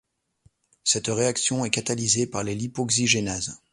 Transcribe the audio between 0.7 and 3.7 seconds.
Cette réaction est catalysée par les lipoxygénases.